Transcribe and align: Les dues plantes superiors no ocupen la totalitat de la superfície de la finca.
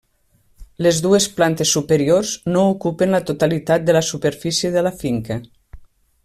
Les 0.85 1.01
dues 1.05 1.27
plantes 1.39 1.73
superiors 1.77 2.31
no 2.55 2.63
ocupen 2.71 3.13
la 3.17 3.21
totalitat 3.31 3.87
de 3.91 3.97
la 3.99 4.05
superfície 4.11 4.73
de 4.79 4.85
la 4.89 4.95
finca. 5.05 5.39